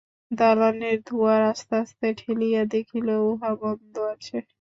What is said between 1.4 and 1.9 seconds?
আস্তে